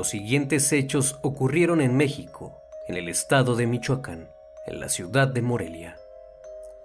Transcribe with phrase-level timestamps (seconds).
[0.00, 4.30] Los siguientes hechos ocurrieron en México, en el estado de Michoacán,
[4.66, 5.98] en la ciudad de Morelia.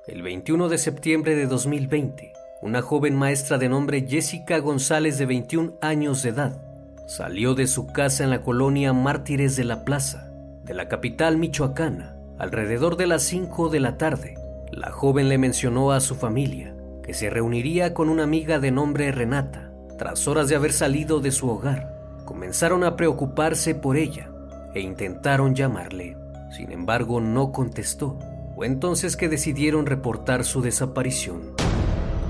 [0.06, 5.78] El 21 de septiembre de 2020, una joven maestra de nombre Jessica González de 21
[5.80, 6.62] años de edad
[7.08, 10.30] salió de su casa en la colonia Mártires de la Plaza,
[10.66, 14.38] de la capital michoacana, alrededor de las 5 de la tarde.
[14.74, 19.10] La joven le mencionó a su familia que se reuniría con una amiga de nombre
[19.14, 19.72] Renata.
[19.98, 21.95] Tras horas de haber salido de su hogar,
[22.26, 24.30] comenzaron a preocuparse por ella
[24.74, 26.18] e intentaron llamarle.
[26.52, 28.20] Sin embargo, no contestó.
[28.56, 31.54] Fue entonces que decidieron reportar su desaparición.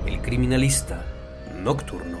[0.06, 1.02] El criminalista
[1.62, 2.18] nocturno.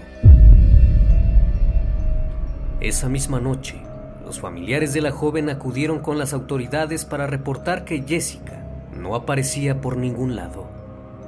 [2.80, 3.76] Esa misma noche,
[4.24, 9.80] los familiares de la joven acudieron con las autoridades para reportar que Jessica no aparecía
[9.80, 10.66] por ningún lado.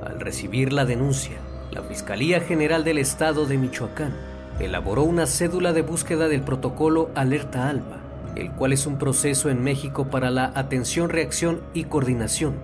[0.05, 1.37] Al recibir la denuncia,
[1.71, 7.69] la Fiscalía General del Estado de Michoacán elaboró una cédula de búsqueda del protocolo Alerta
[7.69, 7.99] Alba,
[8.37, 12.55] el cual es un proceso en México para la atención, reacción y coordinación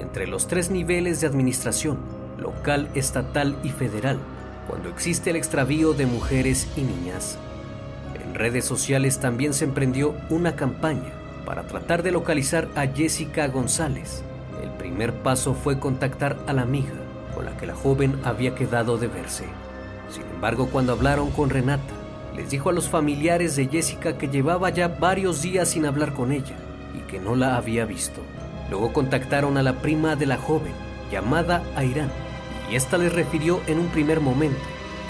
[0.00, 1.98] entre los tres niveles de administración,
[2.38, 4.18] local, estatal y federal,
[4.68, 7.38] cuando existe el extravío de mujeres y niñas.
[8.22, 11.12] En redes sociales también se emprendió una campaña
[11.44, 14.22] para tratar de localizar a Jessica González.
[14.62, 16.94] El primer paso fue contactar a la amiga
[17.34, 19.44] con la que la joven había quedado de verse.
[20.10, 21.94] Sin embargo, cuando hablaron con Renata,
[22.34, 26.32] les dijo a los familiares de Jessica que llevaba ya varios días sin hablar con
[26.32, 26.56] ella
[26.94, 28.20] y que no la había visto.
[28.70, 30.72] Luego contactaron a la prima de la joven,
[31.10, 32.10] llamada Airán,
[32.70, 34.60] y esta les refirió en un primer momento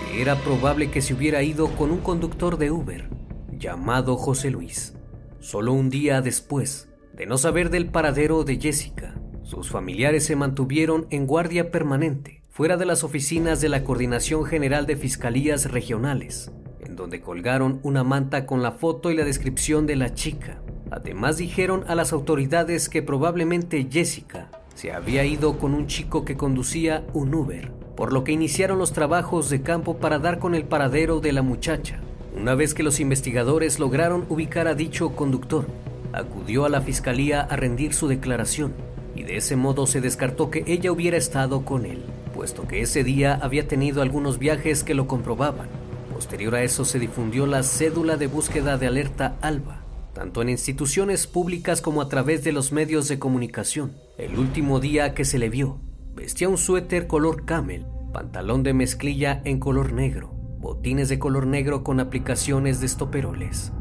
[0.00, 3.08] que era probable que se hubiera ido con un conductor de Uber,
[3.50, 4.94] llamado José Luis.
[5.40, 11.06] Solo un día después de no saber del paradero de Jessica, sus familiares se mantuvieron
[11.10, 16.50] en guardia permanente fuera de las oficinas de la Coordinación General de Fiscalías Regionales,
[16.80, 20.60] en donde colgaron una manta con la foto y la descripción de la chica.
[20.90, 26.36] Además dijeron a las autoridades que probablemente Jessica se había ido con un chico que
[26.36, 30.64] conducía un Uber, por lo que iniciaron los trabajos de campo para dar con el
[30.64, 32.00] paradero de la muchacha.
[32.36, 35.68] Una vez que los investigadores lograron ubicar a dicho conductor,
[36.12, 38.72] acudió a la fiscalía a rendir su declaración
[39.14, 42.02] y de ese modo se descartó que ella hubiera estado con él
[42.38, 45.68] puesto que ese día había tenido algunos viajes que lo comprobaban.
[46.14, 49.82] Posterior a eso se difundió la cédula de búsqueda de alerta ALBA,
[50.14, 53.96] tanto en instituciones públicas como a través de los medios de comunicación.
[54.18, 55.80] El último día que se le vio,
[56.14, 60.30] vestía un suéter color camel, pantalón de mezclilla en color negro,
[60.60, 63.72] botines de color negro con aplicaciones de estoperoles.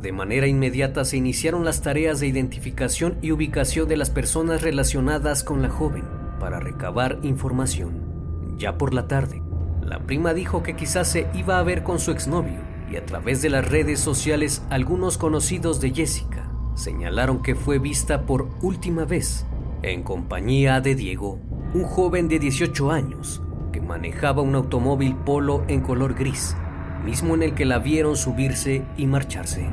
[0.00, 5.44] De manera inmediata se iniciaron las tareas de identificación y ubicación de las personas relacionadas
[5.44, 8.56] con la joven para recabar información.
[8.58, 9.40] Ya por la tarde,
[9.80, 12.58] la prima dijo que quizás se iba a ver con su exnovio
[12.90, 18.26] y a través de las redes sociales algunos conocidos de Jessica señalaron que fue vista
[18.26, 19.46] por última vez
[19.82, 21.38] en compañía de Diego,
[21.74, 23.40] un joven de 18 años
[23.70, 26.56] que manejaba un automóvil polo en color gris,
[27.04, 29.70] mismo en el que la vieron subirse y marcharse.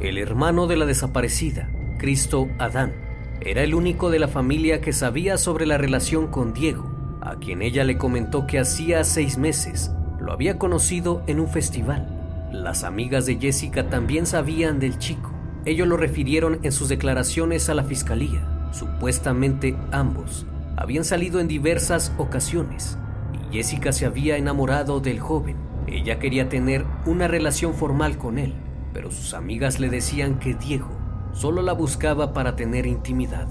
[0.00, 1.68] El hermano de la desaparecida,
[1.98, 3.03] Cristo Adán,
[3.40, 7.62] era el único de la familia que sabía sobre la relación con Diego, a quien
[7.62, 9.90] ella le comentó que hacía seis meses
[10.24, 12.48] lo había conocido en un festival.
[12.50, 15.32] Las amigas de Jessica también sabían del chico.
[15.66, 18.68] Ellos lo refirieron en sus declaraciones a la fiscalía.
[18.72, 20.46] Supuestamente ambos
[20.76, 22.98] habían salido en diversas ocasiones
[23.50, 25.56] y Jessica se había enamorado del joven.
[25.86, 28.54] Ella quería tener una relación formal con él,
[28.92, 30.93] pero sus amigas le decían que Diego
[31.34, 33.46] solo la buscaba para tener intimidad.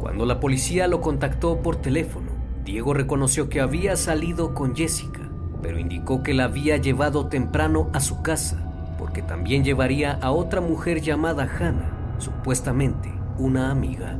[0.00, 2.30] Cuando la policía lo contactó por teléfono,
[2.64, 5.20] Diego reconoció que había salido con Jessica,
[5.62, 10.60] pero indicó que la había llevado temprano a su casa, porque también llevaría a otra
[10.60, 14.18] mujer llamada Hannah, supuestamente una amiga.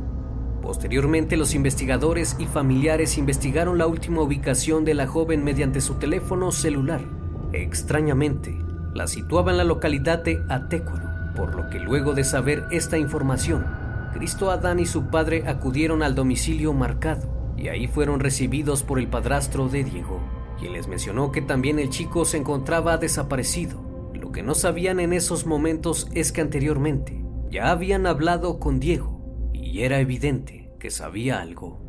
[0.61, 6.51] Posteriormente, los investigadores y familiares investigaron la última ubicación de la joven mediante su teléfono
[6.51, 7.01] celular.
[7.53, 8.57] Extrañamente,
[8.93, 11.04] la situaba en la localidad de Atécuaro,
[11.35, 13.65] por lo que luego de saber esta información,
[14.13, 19.07] Cristo Adán y su padre acudieron al domicilio marcado y ahí fueron recibidos por el
[19.07, 20.21] padrastro de Diego,
[20.59, 23.83] quien les mencionó que también el chico se encontraba desaparecido.
[24.13, 29.51] Lo que no sabían en esos momentos es que anteriormente ya habían hablado con Diego
[29.53, 31.81] y era evidente que sabía algo.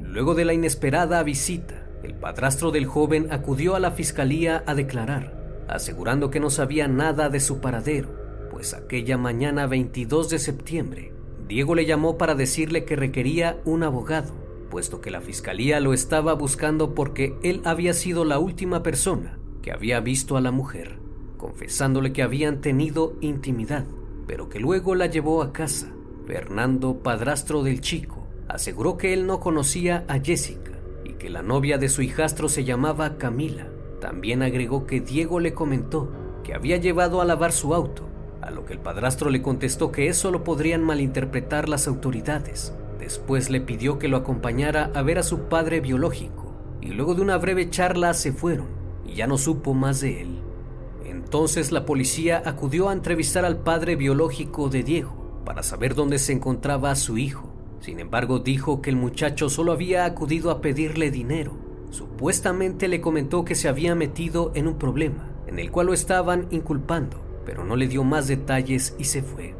[0.00, 5.64] Luego de la inesperada visita, el padrastro del joven acudió a la fiscalía a declarar,
[5.68, 8.21] asegurando que no sabía nada de su paradero,
[8.62, 11.12] pues aquella mañana 22 de septiembre,
[11.48, 14.32] Diego le llamó para decirle que requería un abogado,
[14.70, 19.72] puesto que la fiscalía lo estaba buscando porque él había sido la última persona que
[19.72, 21.00] había visto a la mujer,
[21.38, 23.84] confesándole que habían tenido intimidad,
[24.28, 25.92] pero que luego la llevó a casa
[26.28, 31.78] Fernando, padrastro del chico, aseguró que él no conocía a Jessica y que la novia
[31.78, 33.66] de su hijastro se llamaba Camila.
[34.00, 36.12] También agregó que Diego le comentó
[36.44, 38.11] que había llevado a lavar su auto,
[38.42, 42.74] a lo que el padrastro le contestó que eso lo podrían malinterpretar las autoridades.
[42.98, 47.22] Después le pidió que lo acompañara a ver a su padre biológico y luego de
[47.22, 48.66] una breve charla se fueron
[49.06, 50.38] y ya no supo más de él.
[51.04, 56.32] Entonces la policía acudió a entrevistar al padre biológico de Diego para saber dónde se
[56.32, 57.48] encontraba su hijo.
[57.80, 61.52] Sin embargo, dijo que el muchacho solo había acudido a pedirle dinero.
[61.90, 66.46] Supuestamente le comentó que se había metido en un problema, en el cual lo estaban
[66.50, 69.54] inculpando, pero no le dio más detalles y se fue.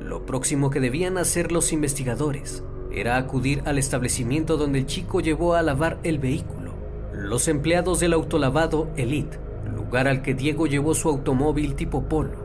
[0.00, 5.54] Lo próximo que debían hacer los investigadores era acudir al establecimiento donde el chico llevó
[5.54, 6.74] a lavar el vehículo.
[7.12, 9.38] Los empleados del autolavado Elite,
[9.74, 12.44] lugar al que Diego llevó su automóvil tipo Polo,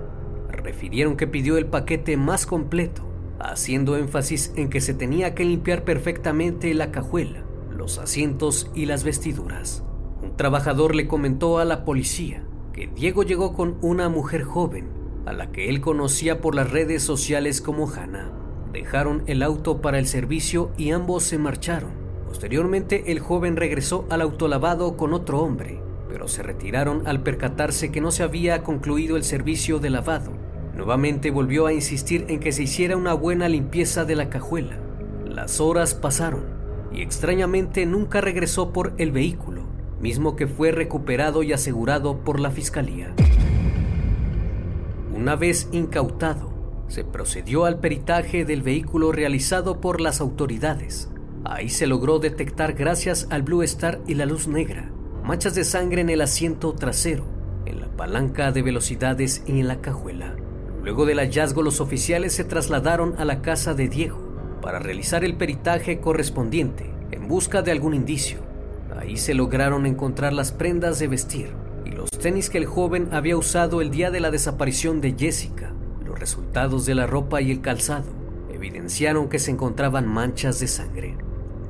[0.50, 3.08] refirieron que pidió el paquete más completo,
[3.40, 9.04] haciendo énfasis en que se tenía que limpiar perfectamente la cajuela, los asientos y las
[9.04, 9.84] vestiduras.
[10.22, 14.88] Un trabajador le comentó a la policía que Diego llegó con una mujer joven,
[15.26, 18.32] a la que él conocía por las redes sociales como Hannah.
[18.72, 21.92] Dejaron el auto para el servicio y ambos se marcharon.
[22.28, 28.02] Posteriormente el joven regresó al autolavado con otro hombre, pero se retiraron al percatarse que
[28.02, 30.50] no se había concluido el servicio de lavado
[30.80, 34.78] Nuevamente volvió a insistir en que se hiciera una buena limpieza de la cajuela.
[35.28, 36.46] Las horas pasaron
[36.94, 39.59] y extrañamente nunca regresó por el vehículo,
[40.02, 43.14] mismo que fue recuperado y asegurado por la fiscalía.
[45.14, 46.50] Una vez incautado,
[46.88, 51.10] se procedió al peritaje del vehículo realizado por las autoridades.
[51.46, 54.92] Ahí se logró detectar gracias al Blue Star y la luz negra,
[55.24, 57.26] manchas de sangre en el asiento trasero,
[57.66, 60.36] en la palanca de velocidades y en la cajuela.
[60.84, 64.18] Luego del hallazgo, los oficiales se trasladaron a la casa de Diego
[64.62, 68.49] para realizar el peritaje correspondiente en busca de algún indicio.
[69.00, 71.54] Ahí se lograron encontrar las prendas de vestir
[71.86, 75.72] y los tenis que el joven había usado el día de la desaparición de Jessica.
[76.06, 78.12] Los resultados de la ropa y el calzado
[78.52, 81.18] evidenciaron que se encontraban manchas de sangre.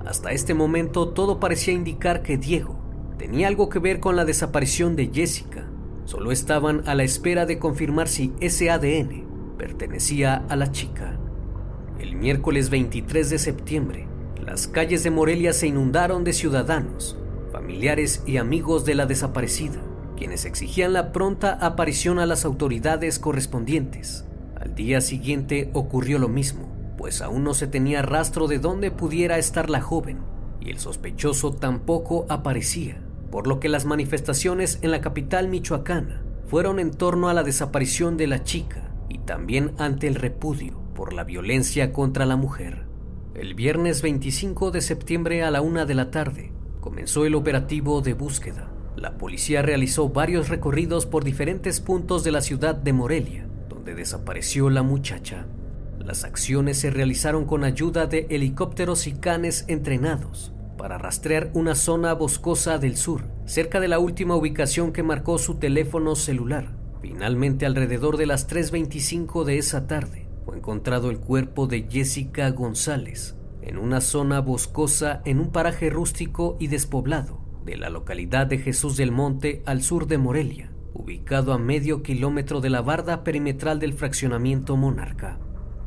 [0.07, 2.79] Hasta este momento todo parecía indicar que Diego
[3.19, 5.67] tenía algo que ver con la desaparición de Jessica
[6.05, 11.19] solo estaban a la espera de confirmar si ese ADN pertenecía a la chica.
[11.99, 14.08] El miércoles 23 de septiembre,
[14.49, 17.15] las calles de Morelia se inundaron de ciudadanos,
[17.51, 19.79] familiares y amigos de la desaparecida,
[20.17, 24.25] quienes exigían la pronta aparición a las autoridades correspondientes.
[24.59, 29.37] Al día siguiente ocurrió lo mismo, pues aún no se tenía rastro de dónde pudiera
[29.37, 30.17] estar la joven,
[30.59, 36.79] y el sospechoso tampoco aparecía, por lo que las manifestaciones en la capital michoacana fueron
[36.79, 41.23] en torno a la desaparición de la chica y también ante el repudio por la
[41.23, 42.88] violencia contra la mujer.
[43.39, 48.13] El viernes 25 de septiembre a la una de la tarde comenzó el operativo de
[48.13, 48.69] búsqueda.
[48.97, 54.69] La policía realizó varios recorridos por diferentes puntos de la ciudad de Morelia, donde desapareció
[54.69, 55.47] la muchacha.
[55.99, 62.11] Las acciones se realizaron con ayuda de helicópteros y canes entrenados para rastrear una zona
[62.11, 66.75] boscosa del sur, cerca de la última ubicación que marcó su teléfono celular.
[67.01, 73.35] Finalmente, alrededor de las 3.25 de esa tarde, fue encontrado el cuerpo de Jessica González
[73.61, 78.97] en una zona boscosa en un paraje rústico y despoblado de la localidad de Jesús
[78.97, 83.93] del Monte al sur de Morelia, ubicado a medio kilómetro de la barda perimetral del
[83.93, 85.37] fraccionamiento Monarca.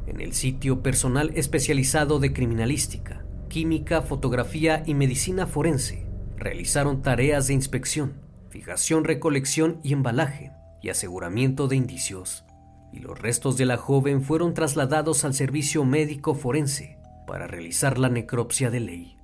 [0.07, 7.55] En el sitio personal especializado de criminalística, química, fotografía y medicina forense realizaron tareas de
[7.55, 8.13] inspección,
[8.49, 10.53] fijación, recolección y embalaje
[10.83, 12.45] y aseguramiento de indicios
[12.93, 18.09] y los restos de la joven fueron trasladados al servicio médico forense para realizar la
[18.09, 19.17] necropsia de ley.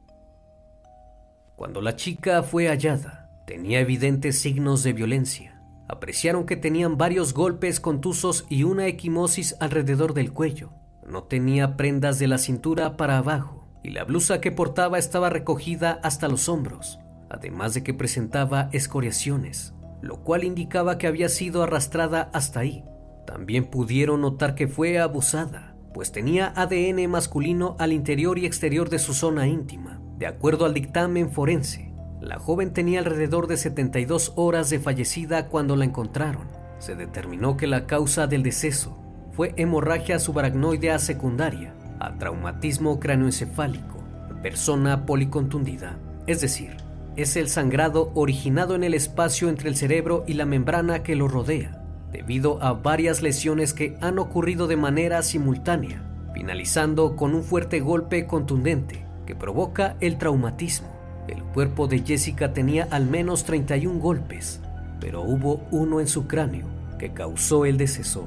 [1.56, 5.60] Cuando la chica fue hallada, tenía evidentes signos de violencia.
[5.88, 10.70] Apreciaron que tenían varios golpes contusos y una equimosis alrededor del cuello.
[11.06, 15.98] No tenía prendas de la cintura para abajo y la blusa que portaba estaba recogida
[16.02, 22.30] hasta los hombros, además de que presentaba escoriaciones, lo cual indicaba que había sido arrastrada
[22.32, 22.84] hasta ahí
[23.28, 28.98] también pudieron notar que fue abusada, pues tenía ADN masculino al interior y exterior de
[28.98, 30.00] su zona íntima.
[30.16, 31.92] De acuerdo al dictamen forense,
[32.22, 36.48] la joven tenía alrededor de 72 horas de fallecida cuando la encontraron.
[36.78, 38.96] Se determinó que la causa del deceso
[39.32, 44.02] fue hemorragia subaracnoidea secundaria a traumatismo cráneoencefálico
[44.42, 46.78] persona policontundida, es decir,
[47.16, 51.28] es el sangrado originado en el espacio entre el cerebro y la membrana que lo
[51.28, 51.77] rodea
[52.12, 56.02] debido a varias lesiones que han ocurrido de manera simultánea,
[56.34, 60.88] finalizando con un fuerte golpe contundente que provoca el traumatismo.
[61.28, 64.60] El cuerpo de Jessica tenía al menos 31 golpes,
[65.00, 66.66] pero hubo uno en su cráneo
[66.98, 68.26] que causó el deceso.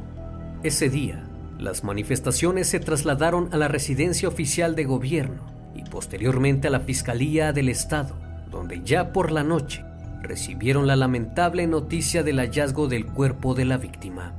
[0.63, 1.23] Ese día,
[1.57, 5.41] las manifestaciones se trasladaron a la residencia oficial de gobierno
[5.75, 8.15] y posteriormente a la Fiscalía del Estado,
[8.51, 9.83] donde ya por la noche
[10.21, 14.33] recibieron la lamentable noticia del hallazgo del cuerpo de la víctima.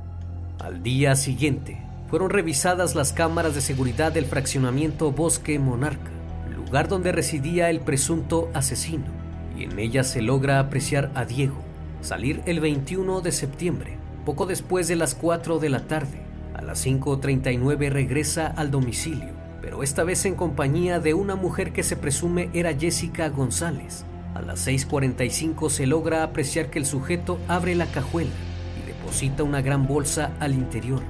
[0.59, 6.11] Al día siguiente, fueron revisadas las cámaras de seguridad del fraccionamiento Bosque Monarca,
[6.55, 9.05] lugar donde residía el presunto asesino,
[9.57, 11.63] y en ellas se logra apreciar a Diego
[12.03, 16.21] salir el 21 de septiembre, poco después de las 4 de la tarde.
[16.53, 21.83] A las 5.39 regresa al domicilio, pero esta vez en compañía de una mujer que
[21.83, 27.75] se presume era Jessica González, a las 6.45 se logra apreciar que el sujeto abre
[27.75, 28.31] la cajuela
[28.81, 31.01] y deposita una gran bolsa al interior.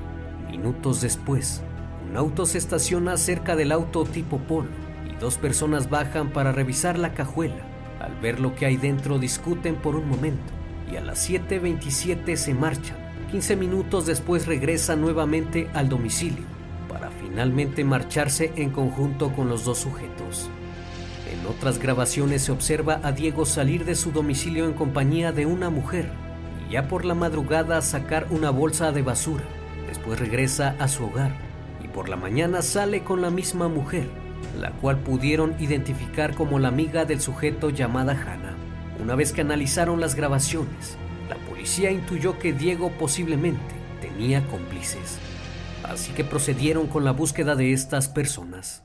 [0.49, 1.61] Minutos después,
[2.09, 4.69] un auto se estaciona cerca del auto tipo Polo
[5.09, 7.65] y dos personas bajan para revisar la cajuela.
[7.99, 10.51] Al ver lo que hay dentro discuten por un momento
[10.91, 12.97] y a las 7.27 se marchan.
[13.31, 16.43] 15 minutos después regresa nuevamente al domicilio
[16.87, 20.49] para finalmente marcharse en conjunto con los dos sujetos.
[21.33, 25.71] En otras grabaciones se observa a Diego salir de su domicilio en compañía de una
[25.71, 26.11] mujer
[26.67, 29.43] y ya por la madrugada sacar una bolsa de basura.
[29.87, 31.35] Después regresa a su hogar
[31.83, 34.07] y por la mañana sale con la misma mujer,
[34.59, 38.55] la cual pudieron identificar como la amiga del sujeto llamada Hannah.
[39.01, 40.97] Una vez que analizaron las grabaciones,
[41.29, 45.17] la policía intuyó que Diego posiblemente tenía cómplices.
[45.83, 48.83] Así que procedieron con la búsqueda de estas personas.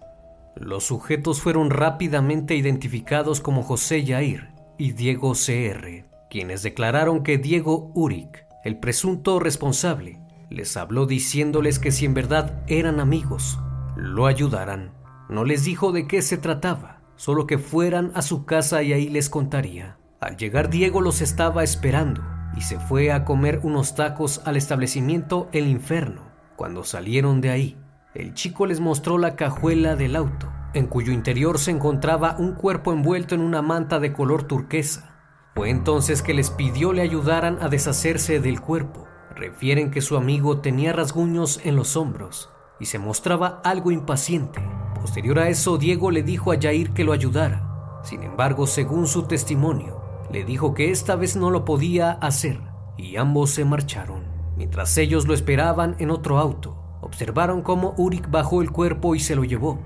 [0.61, 7.93] Los sujetos fueron rápidamente identificados como José Yair y Diego CR, quienes declararon que Diego
[7.95, 13.61] Uric, el presunto responsable, les habló diciéndoles que si en verdad eran amigos,
[13.95, 14.95] lo ayudaran.
[15.29, 19.09] No les dijo de qué se trataba, solo que fueran a su casa y ahí
[19.09, 19.97] les contaría.
[20.19, 22.25] Al llegar Diego los estaba esperando
[22.57, 26.23] y se fue a comer unos tacos al establecimiento El Inferno.
[26.57, 27.77] Cuando salieron de ahí,
[28.15, 32.93] el chico les mostró la cajuela del auto, en cuyo interior se encontraba un cuerpo
[32.93, 35.15] envuelto en una manta de color turquesa.
[35.55, 39.07] Fue entonces que les pidió le ayudaran a deshacerse del cuerpo.
[39.37, 42.51] Refieren que su amigo tenía rasguños en los hombros
[42.81, 44.61] y se mostraba algo impaciente.
[45.01, 48.01] Posterior a eso, Diego le dijo a Jair que lo ayudara.
[48.05, 50.01] Sin embargo, según su testimonio,
[50.33, 52.61] le dijo que esta vez no lo podía hacer
[52.97, 54.25] y ambos se marcharon.
[54.57, 56.78] Mientras ellos lo esperaban en otro auto,
[57.09, 59.79] observaron cómo Urik bajó el cuerpo y se lo llevó.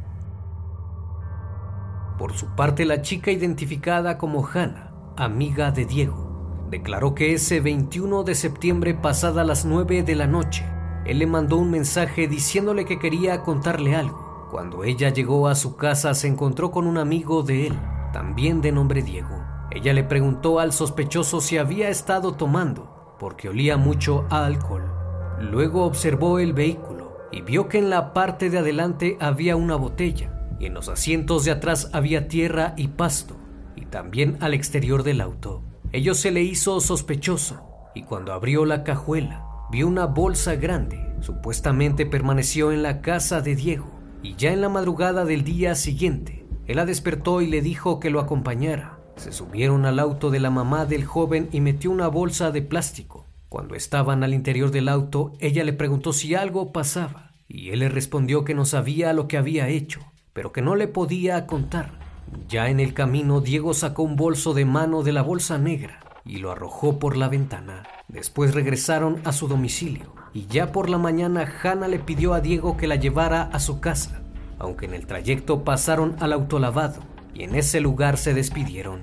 [2.18, 8.24] Por su parte, la chica identificada como Hannah, amiga de Diego, declaró que ese 21
[8.24, 10.66] de septiembre pasada las 9 de la noche,
[11.06, 14.48] él le mandó un mensaje diciéndole que quería contarle algo.
[14.50, 17.78] Cuando ella llegó a su casa se encontró con un amigo de él,
[18.12, 19.42] también de nombre Diego.
[19.70, 24.84] Ella le preguntó al sospechoso si había estado tomando, porque olía mucho a alcohol.
[25.40, 27.01] Luego observó el vehículo
[27.32, 31.44] y vio que en la parte de adelante había una botella y en los asientos
[31.44, 33.36] de atrás había tierra y pasto,
[33.74, 35.62] y también al exterior del auto.
[35.90, 37.62] Ello se le hizo sospechoso,
[37.96, 41.14] y cuando abrió la cajuela, vio una bolsa grande.
[41.20, 43.90] Supuestamente permaneció en la casa de Diego,
[44.22, 48.10] y ya en la madrugada del día siguiente, él la despertó y le dijo que
[48.10, 49.00] lo acompañara.
[49.16, 53.26] Se subieron al auto de la mamá del joven y metió una bolsa de plástico.
[53.52, 57.90] Cuando estaban al interior del auto, ella le preguntó si algo pasaba, y él le
[57.90, 60.00] respondió que no sabía lo que había hecho,
[60.32, 61.98] pero que no le podía contar.
[62.48, 66.38] Ya en el camino, Diego sacó un bolso de mano de la bolsa negra y
[66.38, 67.82] lo arrojó por la ventana.
[68.08, 72.78] Después regresaron a su domicilio y ya por la mañana Hannah le pidió a Diego
[72.78, 74.22] que la llevara a su casa,
[74.58, 77.02] aunque en el trayecto pasaron al autolavado
[77.34, 79.00] y en ese lugar se despidieron.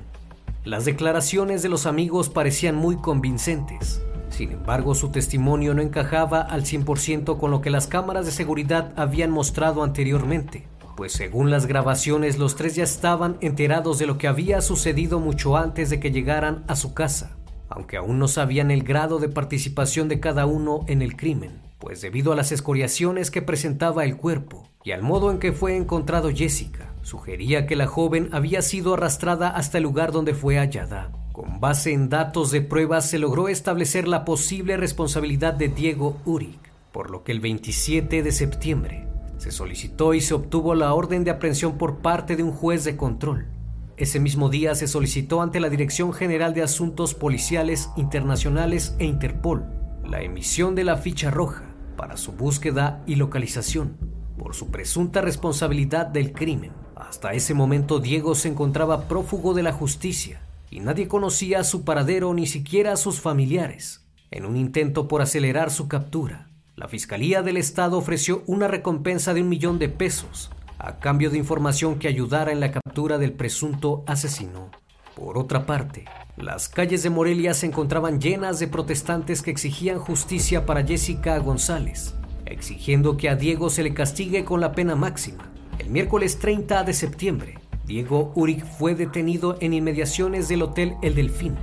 [0.65, 4.01] Las declaraciones de los amigos parecían muy convincentes.
[4.29, 8.93] Sin embargo, su testimonio no encajaba al 100% con lo que las cámaras de seguridad
[8.95, 10.67] habían mostrado anteriormente
[10.99, 15.55] pues según las grabaciones los tres ya estaban enterados de lo que había sucedido mucho
[15.55, 17.37] antes de que llegaran a su casa,
[17.69, 22.01] aunque aún no sabían el grado de participación de cada uno en el crimen, pues
[22.01, 26.31] debido a las escoriaciones que presentaba el cuerpo y al modo en que fue encontrado
[26.35, 31.13] Jessica, sugería que la joven había sido arrastrada hasta el lugar donde fue hallada.
[31.39, 36.59] Con base en datos de pruebas se logró establecer la posible responsabilidad de Diego Uric,
[36.91, 41.31] por lo que el 27 de septiembre se solicitó y se obtuvo la orden de
[41.31, 43.47] aprehensión por parte de un juez de control.
[43.95, 49.63] Ese mismo día se solicitó ante la Dirección General de Asuntos Policiales Internacionales e Interpol
[50.03, 51.63] la emisión de la ficha roja
[51.95, 53.95] para su búsqueda y localización
[54.37, 56.73] por su presunta responsabilidad del crimen.
[56.97, 60.41] Hasta ese momento Diego se encontraba prófugo de la justicia
[60.71, 64.05] y nadie conocía su paradero ni siquiera a sus familiares.
[64.31, 69.41] En un intento por acelerar su captura, la Fiscalía del Estado ofreció una recompensa de
[69.41, 74.03] un millón de pesos a cambio de información que ayudara en la captura del presunto
[74.07, 74.71] asesino.
[75.13, 76.05] Por otra parte,
[76.37, 82.15] las calles de Morelia se encontraban llenas de protestantes que exigían justicia para Jessica González,
[82.45, 85.51] exigiendo que a Diego se le castigue con la pena máxima.
[85.79, 87.55] El miércoles 30 de septiembre,
[87.89, 91.55] Diego Uric fue detenido en inmediaciones del Hotel El Delfín,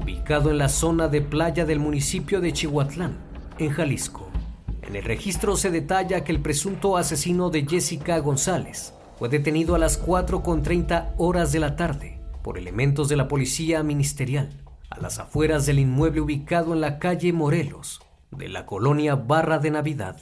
[0.00, 3.18] ubicado en la zona de playa del municipio de Chihuatlán,
[3.58, 4.30] en Jalisco.
[4.80, 9.78] En el registro se detalla que el presunto asesino de Jessica González fue detenido a
[9.78, 15.66] las 4.30 horas de la tarde por elementos de la policía ministerial a las afueras
[15.66, 20.16] del inmueble ubicado en la calle Morelos de la colonia Barra de Navidad.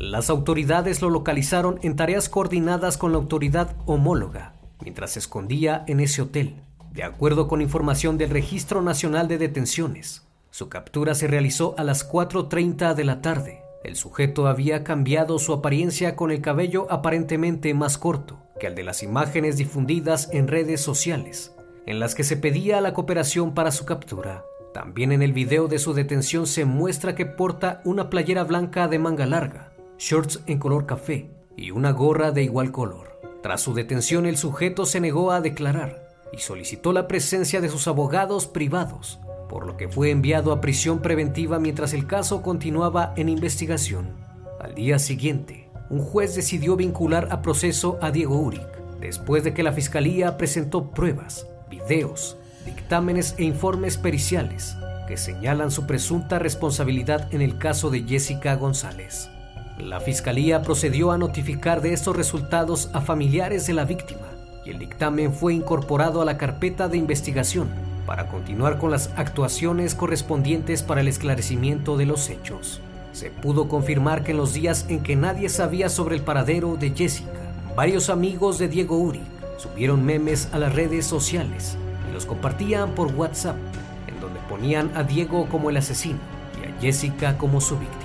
[0.00, 6.00] Las autoridades lo localizaron en tareas coordinadas con la autoridad homóloga mientras se escondía en
[6.00, 6.54] ese hotel,
[6.90, 10.26] de acuerdo con información del Registro Nacional de Detenciones.
[10.50, 13.60] Su captura se realizó a las 4.30 de la tarde.
[13.84, 18.84] El sujeto había cambiado su apariencia con el cabello aparentemente más corto que el de
[18.84, 23.84] las imágenes difundidas en redes sociales, en las que se pedía la cooperación para su
[23.84, 24.46] captura.
[24.72, 28.98] También en el video de su detención se muestra que porta una playera blanca de
[28.98, 29.69] manga larga,
[30.00, 33.20] shorts en color café y una gorra de igual color.
[33.42, 37.86] Tras su detención el sujeto se negó a declarar y solicitó la presencia de sus
[37.86, 43.28] abogados privados por lo que fue enviado a prisión preventiva mientras el caso continuaba en
[43.28, 44.14] investigación.
[44.60, 49.64] Al día siguiente, un juez decidió vincular a proceso a Diego Uric, después de que
[49.64, 54.76] la fiscalía presentó pruebas, videos, dictámenes e informes periciales
[55.08, 59.28] que señalan su presunta responsabilidad en el caso de Jessica González.
[59.82, 64.26] La fiscalía procedió a notificar de estos resultados a familiares de la víctima
[64.64, 67.68] y el dictamen fue incorporado a la carpeta de investigación
[68.06, 72.80] para continuar con las actuaciones correspondientes para el esclarecimiento de los hechos.
[73.12, 76.90] Se pudo confirmar que en los días en que nadie sabía sobre el paradero de
[76.90, 77.30] Jessica,
[77.74, 79.22] varios amigos de Diego Uri
[79.58, 81.76] subieron memes a las redes sociales
[82.12, 83.56] los compartían por WhatsApp,
[84.06, 86.18] en donde ponían a Diego como el asesino
[86.62, 87.99] y a Jessica como su víctima.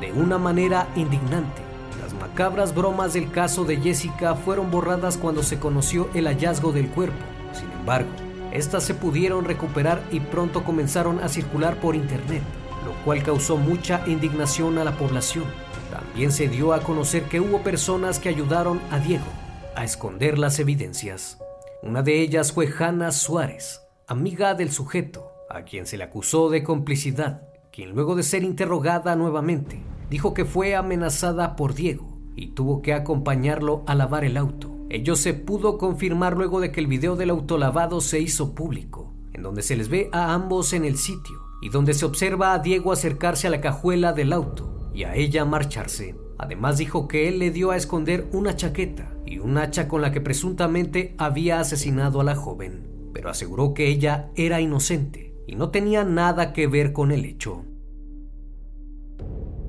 [0.00, 1.62] De una manera indignante,
[2.00, 6.88] las macabras bromas del caso de Jessica fueron borradas cuando se conoció el hallazgo del
[6.88, 7.18] cuerpo.
[7.52, 8.10] Sin embargo,
[8.52, 12.42] estas se pudieron recuperar y pronto comenzaron a circular por internet,
[12.84, 15.44] lo cual causó mucha indignación a la población.
[15.90, 19.26] También se dio a conocer que hubo personas que ayudaron a Diego
[19.74, 21.38] a esconder las evidencias.
[21.82, 26.64] Una de ellas fue Hannah Suárez, amiga del sujeto, a quien se le acusó de
[26.64, 27.47] complicidad,
[27.78, 32.92] quien luego de ser interrogada nuevamente, dijo que fue amenazada por Diego y tuvo que
[32.92, 34.74] acompañarlo a lavar el auto.
[34.90, 39.44] Ello se pudo confirmar luego de que el video del autolavado se hizo público, en
[39.44, 42.90] donde se les ve a ambos en el sitio y donde se observa a Diego
[42.90, 46.16] acercarse a la cajuela del auto y a ella marcharse.
[46.36, 50.10] Además dijo que él le dio a esconder una chaqueta y un hacha con la
[50.10, 55.70] que presuntamente había asesinado a la joven, pero aseguró que ella era inocente y no
[55.70, 57.64] tenía nada que ver con el hecho.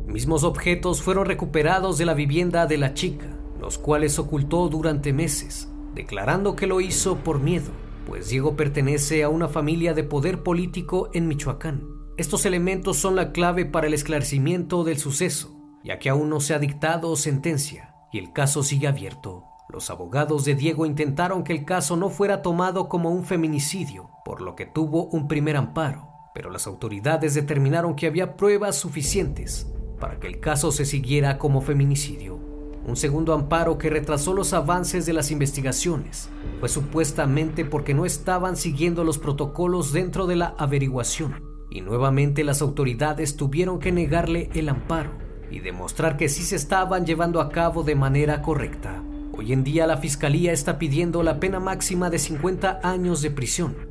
[0.06, 3.28] Mismos objetos fueron recuperados de la vivienda de la chica,
[3.62, 7.72] los cuales ocultó durante meses, declarando que lo hizo por miedo,
[8.06, 11.88] pues Diego pertenece a una familia de poder político en Michoacán.
[12.18, 16.54] Estos elementos son la clave para el esclarecimiento del suceso, ya que aún no se
[16.54, 19.46] ha dictado sentencia y el caso sigue abierto.
[19.70, 24.42] Los abogados de Diego intentaron que el caso no fuera tomado como un feminicidio, por
[24.42, 29.66] lo que tuvo un primer amparo, pero las autoridades determinaron que había pruebas suficientes
[30.00, 32.38] para que el caso se siguiera como feminicidio.
[32.86, 38.56] Un segundo amparo que retrasó los avances de las investigaciones fue supuestamente porque no estaban
[38.56, 44.70] siguiendo los protocolos dentro de la averiguación y nuevamente las autoridades tuvieron que negarle el
[44.70, 45.10] amparo
[45.50, 49.02] y demostrar que sí se estaban llevando a cabo de manera correcta.
[49.36, 53.89] Hoy en día la Fiscalía está pidiendo la pena máxima de 50 años de prisión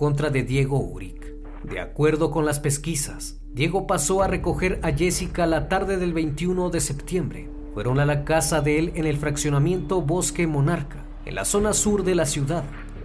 [0.00, 1.34] contra de Diego Uric.
[1.62, 6.70] De acuerdo con las pesquisas, Diego pasó a recoger a Jessica la tarde del 21
[6.70, 7.50] de septiembre.
[7.74, 12.02] Fueron a la casa de él en el fraccionamiento Bosque Monarca, en la zona sur
[12.02, 12.64] de la ciudad.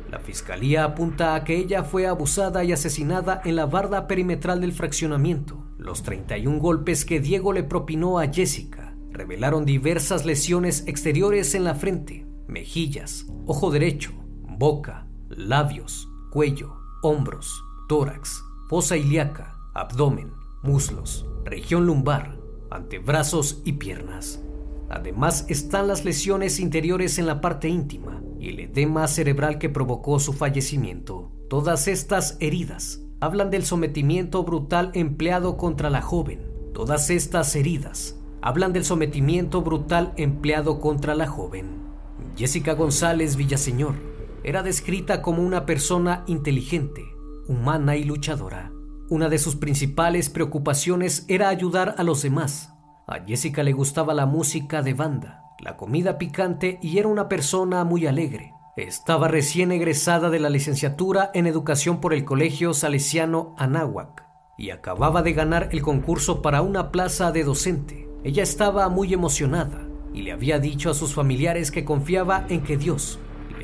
[0.10, 4.72] La fiscalía apunta a que ella fue abusada y asesinada en la barda perimetral del
[4.72, 5.66] fraccionamiento.
[5.78, 11.76] Los 31 golpes que Diego le propinó a Jessica revelaron diversas lesiones exteriores en la
[11.76, 14.14] frente, mejillas, ojo derecho,
[14.48, 22.40] boca, labios, cuello, hombros, tórax, fosa ilíaca, abdomen, muslos, región lumbar,
[22.72, 24.42] antebrazos y piernas.
[24.90, 30.20] Además están las lesiones interiores en la parte íntima y el edema cerebral que provocó
[30.20, 31.32] su fallecimiento.
[31.48, 36.42] Todas estas heridas hablan del sometimiento brutal empleado contra la joven.
[36.74, 41.68] Todas estas heridas hablan del sometimiento brutal empleado contra la joven.
[42.36, 44.15] Jessica González Villaseñor
[44.46, 47.02] era descrita como una persona inteligente,
[47.48, 48.72] humana y luchadora.
[49.10, 52.72] Una de sus principales preocupaciones era ayudar a los demás.
[53.08, 57.84] A Jessica le gustaba la música de banda, la comida picante y era una persona
[57.86, 58.54] muy alegre.
[58.78, 64.26] Estaba recién egresada de la licenciatura en educación por el Colegio Salesiano Anáhuac
[64.60, 68.08] y acababa de ganar el concurso para una plaza de docente.
[68.24, 72.78] Ella estaba muy emocionada y le había dicho a sus familiares que confiaba en que
[72.78, 73.18] Dios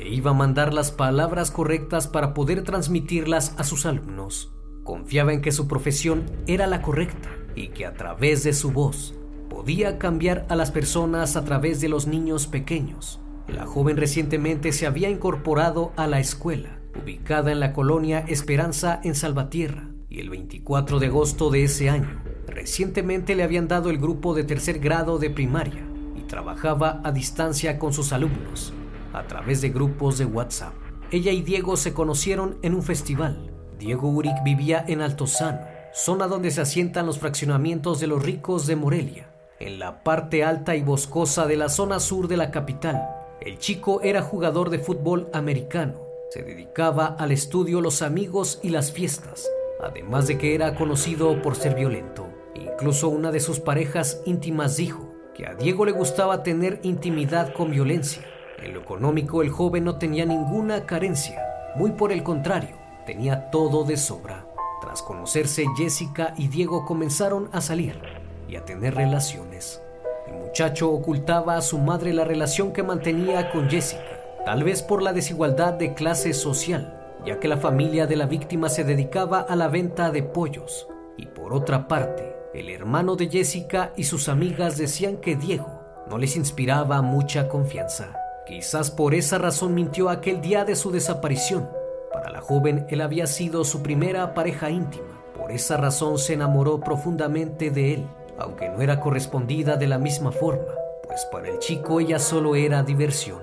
[0.08, 4.52] iba a mandar las palabras correctas para poder transmitirlas a sus alumnos.
[4.84, 9.14] Confiaba en que su profesión era la correcta y que a través de su voz
[9.48, 13.20] podía cambiar a las personas a través de los niños pequeños.
[13.48, 19.14] La joven recientemente se había incorporado a la escuela, ubicada en la colonia Esperanza en
[19.14, 24.34] Salvatierra, y el 24 de agosto de ese año Recientemente le habían dado el grupo
[24.34, 25.84] de tercer grado de primaria
[26.16, 28.74] y trabajaba a distancia con sus alumnos
[29.12, 30.74] a través de grupos de WhatsApp.
[31.10, 33.50] Ella y Diego se conocieron en un festival.
[33.78, 35.60] Diego Uric vivía en Altozano,
[35.92, 40.74] zona donde se asientan los fraccionamientos de los ricos de Morelia, en la parte alta
[40.76, 43.08] y boscosa de la zona sur de la capital.
[43.40, 46.00] El chico era jugador de fútbol americano.
[46.30, 49.50] Se dedicaba al estudio, los amigos y las fiestas,
[49.82, 52.28] además de que era conocido por ser violento.
[52.54, 57.70] Incluso una de sus parejas íntimas dijo que a Diego le gustaba tener intimidad con
[57.70, 58.22] violencia.
[58.62, 61.42] En lo económico el joven no tenía ninguna carencia,
[61.74, 64.46] muy por el contrario, tenía todo de sobra.
[64.80, 68.00] Tras conocerse, Jessica y Diego comenzaron a salir
[68.48, 69.82] y a tener relaciones.
[70.28, 75.02] El muchacho ocultaba a su madre la relación que mantenía con Jessica, tal vez por
[75.02, 79.56] la desigualdad de clase social, ya que la familia de la víctima se dedicaba a
[79.56, 84.78] la venta de pollos, y por otra parte, el hermano de Jessica y sus amigas
[84.78, 88.21] decían que Diego no les inspiraba mucha confianza.
[88.46, 91.68] Quizás por esa razón mintió aquel día de su desaparición
[92.12, 95.22] Para la joven, él había sido su primera pareja íntima.
[95.36, 98.06] Por esa razón se enamoró profundamente de él,
[98.38, 100.74] aunque no era correspondida de la misma forma,
[101.06, 103.40] pues para el chico ella solo era diversión.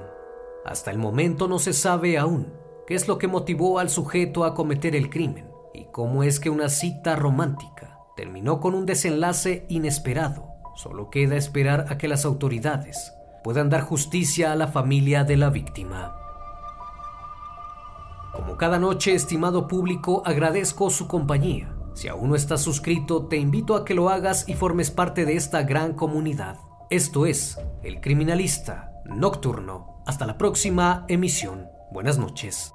[0.65, 2.53] Hasta el momento no se sabe aún
[2.85, 6.49] qué es lo que motivó al sujeto a cometer el crimen y cómo es que
[6.49, 10.49] una cita romántica terminó con un desenlace inesperado.
[10.75, 15.49] Solo queda esperar a que las autoridades puedan dar justicia a la familia de la
[15.49, 16.15] víctima.
[18.33, 21.75] Como cada noche, estimado público, agradezco su compañía.
[21.93, 25.35] Si aún no estás suscrito, te invito a que lo hagas y formes parte de
[25.35, 26.57] esta gran comunidad.
[26.89, 30.01] Esto es El Criminalista Nocturno.
[30.05, 31.67] Hasta la próxima emisión.
[31.91, 32.73] Buenas noches.